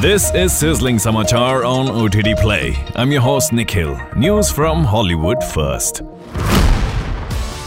[0.00, 2.76] This is Sizzling Samachar on OTT Play.
[2.96, 3.98] I'm your host Nikhil.
[4.14, 6.02] News from Hollywood first.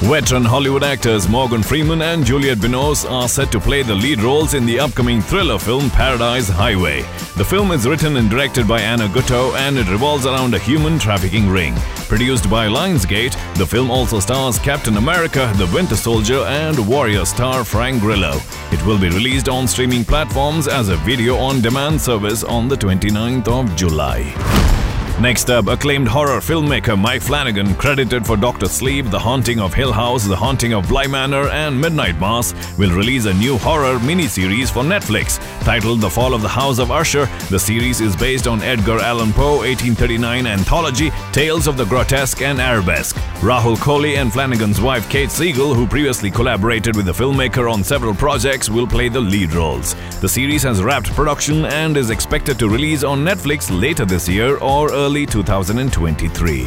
[0.02, 4.54] Veteran Hollywood actors Morgan Freeman and Juliette Binoche are set to play the lead roles
[4.54, 7.02] in the upcoming thriller film Paradise Highway.
[7.36, 11.00] The film is written and directed by Anna Gutto and it revolves around a human
[11.00, 11.76] trafficking ring.
[12.08, 17.66] Produced by Lionsgate, the film also stars Captain America, the Winter Soldier, and Warrior star
[17.66, 18.40] Frank Grillo.
[18.72, 22.78] It will be released on streaming platforms as a video on demand service on the
[22.78, 24.79] 29th of July.
[25.22, 29.92] Next up, acclaimed horror filmmaker Mike Flanagan, credited for Doctor Sleep, The Haunting of Hill
[29.92, 34.72] House, The Haunting of Bly Manor, and Midnight Mass, will release a new horror miniseries
[34.72, 35.38] for Netflix.
[35.66, 39.34] Titled The Fall of the House of Usher, the series is based on Edgar Allan
[39.34, 43.18] Poe 1839 anthology Tales of the Grotesque and Arabesque.
[43.42, 48.16] Rahul Kohli and Flanagan's wife Kate Siegel, who previously collaborated with the filmmaker on several
[48.16, 49.96] projects, will play the lead roles.
[50.22, 54.58] The series has wrapped production and is expected to release on Netflix later this year
[54.60, 56.66] or early 2023.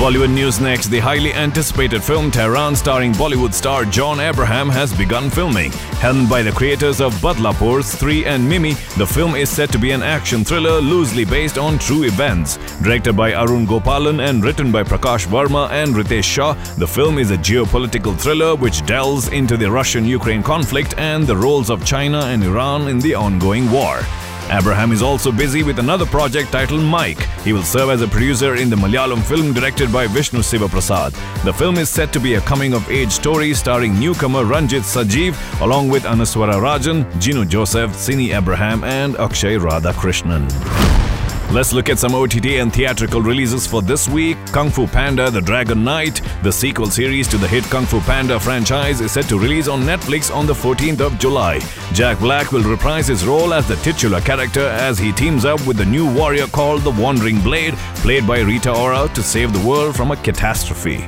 [0.00, 0.86] Bollywood news next.
[0.86, 5.72] The highly anticipated film Tehran starring Bollywood star John Abraham has begun filming.
[6.00, 9.90] Helmed by the creators of Badlapur, Stree and Mimi, the film is set to be
[9.90, 12.58] an action thriller loosely based on true events.
[12.82, 17.30] Directed by Arun Gopalan and written by Prakash Verma and Ritesh Shah, the film is
[17.30, 22.42] a geopolitical thriller which delves into the Russian-Ukraine conflict and the roles of China and
[22.44, 24.00] Iran in the ongoing war.
[24.50, 27.22] Abraham is also busy with another project titled Mike.
[27.44, 31.12] He will serve as a producer in the Malayalam film directed by Vishnu Sivaprasad.
[31.44, 35.60] The film is set to be a coming of age story starring newcomer Ranjit Sajeev
[35.60, 41.09] along with Anaswara Rajan, Gino Joseph, Sini Abraham, and Akshay Radhakrishnan.
[41.52, 44.36] Let's look at some OTT and theatrical releases for this week.
[44.52, 48.38] Kung Fu Panda The Dragon Knight, the sequel series to the hit Kung Fu Panda
[48.38, 51.58] franchise, is set to release on Netflix on the 14th of July.
[51.92, 55.76] Jack Black will reprise his role as the titular character as he teams up with
[55.76, 59.96] the new warrior called the Wandering Blade, played by Rita Ora, to save the world
[59.96, 61.04] from a catastrophe.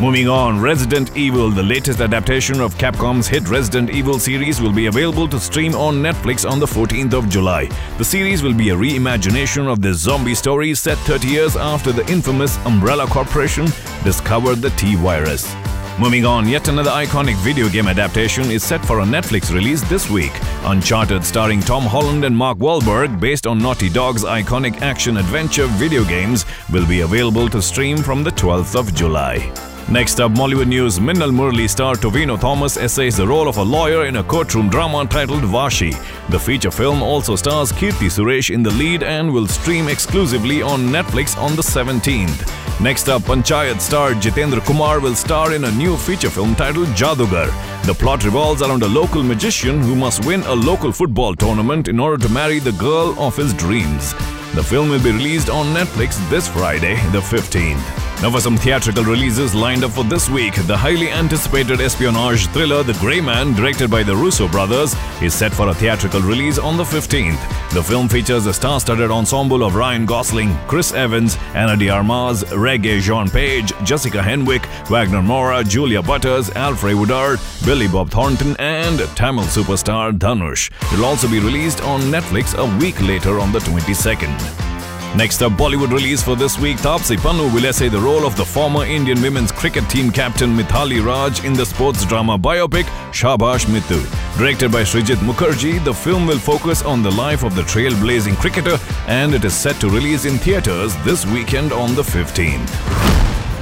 [0.00, 4.86] Moving on, Resident Evil, the latest adaptation of Capcom's hit Resident Evil series, will be
[4.86, 7.66] available to stream on Netflix on the 14th of July.
[7.98, 12.10] The series will be a reimagination of the zombie story set 30 years after the
[12.10, 13.66] infamous Umbrella Corporation
[14.02, 15.54] discovered the T virus.
[16.00, 20.10] Moving on, yet another iconic video game adaptation is set for a Netflix release this
[20.10, 20.32] week.
[20.64, 26.02] Uncharted, starring Tom Holland and Mark Wahlberg, based on Naughty Dog's iconic action adventure video
[26.02, 29.71] games, will be available to stream from the 12th of July.
[29.90, 30.98] Next up, Mollywood News.
[30.98, 35.06] Minnal Murali star Tovino Thomas essays the role of a lawyer in a courtroom drama
[35.06, 35.92] titled Vashi.
[36.30, 40.88] The feature film also stars Keerthy Suresh in the lead and will stream exclusively on
[40.88, 42.80] Netflix on the 17th.
[42.80, 47.50] Next up, Panchayat star Jitendra Kumar will star in a new feature film titled Jadugar.
[47.84, 52.00] The plot revolves around a local magician who must win a local football tournament in
[52.00, 54.14] order to marry the girl of his dreams.
[54.54, 58.01] The film will be released on Netflix this Friday, the 15th.
[58.22, 62.84] Now for some theatrical releases lined up for this week, the highly anticipated espionage thriller
[62.84, 66.76] The Grey Man, directed by the Russo brothers, is set for a theatrical release on
[66.76, 67.40] the 15th.
[67.72, 73.28] The film features a star-studded ensemble of Ryan Gosling, Chris Evans, Ana de Armas, Regé-Jean
[73.28, 80.16] Page, Jessica Henwick, Wagner Moura, Julia Butters, Alfred Woodard, Billy Bob Thornton, and Tamil superstar
[80.16, 80.70] Dhanush.
[80.92, 84.71] It will also be released on Netflix a week later on the 22nd.
[85.14, 88.44] Next up, Bollywood release for this week, Taapsee Pannu will essay the role of the
[88.44, 94.00] former Indian women's cricket team captain Mithali Raj in the sports drama biopic Shabash Mithu.
[94.38, 98.78] Directed by Srijit Mukherjee, the film will focus on the life of the trailblazing cricketer
[99.06, 102.70] and it is set to release in theatres this weekend on the 15th.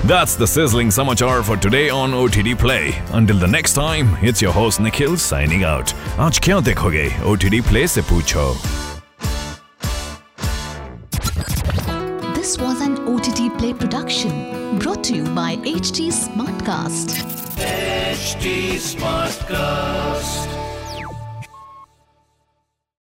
[0.04, 3.02] That's the sizzling samachar for today on OTT Play.
[3.12, 5.92] Until the next time, it's your host Nikhil signing out.
[6.18, 7.10] आज क्या देखोगे?
[7.24, 8.89] OTT Play से पूछो.
[14.10, 17.22] Production brought to you by HT Smartcast.
[17.56, 20.59] HT Smartcast.